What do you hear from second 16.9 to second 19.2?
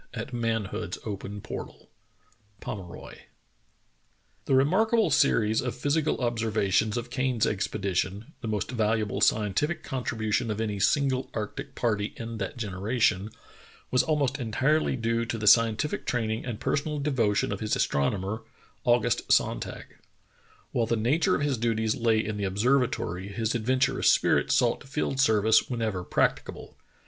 devotion of his astronomer, Au